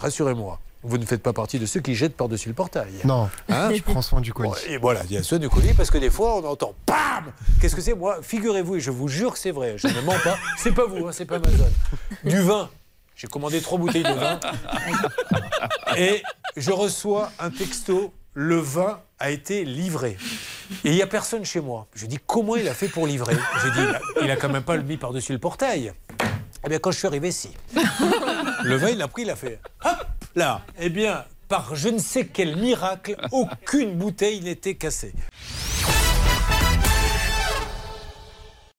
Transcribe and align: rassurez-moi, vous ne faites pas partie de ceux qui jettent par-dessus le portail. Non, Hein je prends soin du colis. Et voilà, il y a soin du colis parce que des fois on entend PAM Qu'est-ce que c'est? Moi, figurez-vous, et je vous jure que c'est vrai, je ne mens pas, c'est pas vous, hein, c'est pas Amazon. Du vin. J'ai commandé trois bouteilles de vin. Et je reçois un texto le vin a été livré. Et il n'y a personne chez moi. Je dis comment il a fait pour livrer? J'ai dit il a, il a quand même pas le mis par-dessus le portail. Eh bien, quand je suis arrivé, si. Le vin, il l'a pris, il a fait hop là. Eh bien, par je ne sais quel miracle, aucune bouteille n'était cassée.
rassurez-moi, 0.00 0.58
vous 0.82 0.96
ne 0.98 1.04
faites 1.04 1.22
pas 1.22 1.32
partie 1.32 1.58
de 1.58 1.66
ceux 1.66 1.80
qui 1.80 1.94
jettent 1.94 2.16
par-dessus 2.16 2.48
le 2.48 2.54
portail. 2.54 2.92
Non, 3.04 3.28
Hein 3.48 3.70
je 3.74 3.82
prends 3.82 4.02
soin 4.02 4.20
du 4.20 4.32
colis. 4.32 4.50
Et 4.68 4.78
voilà, 4.78 5.02
il 5.04 5.12
y 5.12 5.16
a 5.18 5.22
soin 5.22 5.38
du 5.38 5.48
colis 5.48 5.74
parce 5.74 5.90
que 5.90 5.98
des 5.98 6.10
fois 6.10 6.36
on 6.36 6.44
entend 6.44 6.74
PAM 6.86 7.32
Qu'est-ce 7.60 7.76
que 7.76 7.82
c'est? 7.82 7.94
Moi, 7.94 8.18
figurez-vous, 8.22 8.76
et 8.76 8.80
je 8.80 8.90
vous 8.90 9.08
jure 9.08 9.34
que 9.34 9.38
c'est 9.38 9.50
vrai, 9.50 9.74
je 9.76 9.86
ne 9.88 10.00
mens 10.00 10.18
pas, 10.24 10.38
c'est 10.56 10.72
pas 10.72 10.86
vous, 10.86 11.06
hein, 11.06 11.12
c'est 11.12 11.26
pas 11.26 11.36
Amazon. 11.36 11.68
Du 12.24 12.40
vin. 12.40 12.70
J'ai 13.14 13.26
commandé 13.28 13.60
trois 13.60 13.76
bouteilles 13.78 14.02
de 14.02 14.12
vin. 14.14 14.40
Et 15.96 16.22
je 16.56 16.70
reçois 16.70 17.30
un 17.38 17.50
texto 17.50 18.14
le 18.32 18.56
vin 18.56 19.00
a 19.18 19.30
été 19.30 19.64
livré. 19.66 20.16
Et 20.84 20.90
il 20.90 20.94
n'y 20.94 21.02
a 21.02 21.06
personne 21.06 21.44
chez 21.44 21.60
moi. 21.60 21.86
Je 21.94 22.06
dis 22.06 22.18
comment 22.26 22.56
il 22.56 22.66
a 22.68 22.74
fait 22.74 22.88
pour 22.88 23.06
livrer? 23.06 23.34
J'ai 23.62 23.70
dit 23.72 23.80
il 23.80 23.94
a, 23.94 24.00
il 24.24 24.30
a 24.30 24.36
quand 24.36 24.48
même 24.48 24.62
pas 24.62 24.76
le 24.76 24.82
mis 24.84 24.96
par-dessus 24.96 25.32
le 25.32 25.38
portail. 25.38 25.92
Eh 26.64 26.68
bien, 26.68 26.78
quand 26.78 26.90
je 26.90 26.98
suis 26.98 27.06
arrivé, 27.06 27.30
si. 27.32 27.50
Le 28.64 28.76
vin, 28.76 28.90
il 28.90 28.98
l'a 28.98 29.08
pris, 29.08 29.22
il 29.22 29.30
a 29.30 29.36
fait 29.36 29.58
hop 29.84 30.06
là. 30.34 30.62
Eh 30.78 30.90
bien, 30.90 31.24
par 31.48 31.74
je 31.74 31.88
ne 31.88 31.98
sais 31.98 32.26
quel 32.26 32.56
miracle, 32.56 33.16
aucune 33.32 33.96
bouteille 33.96 34.40
n'était 34.40 34.74
cassée. 34.74 35.12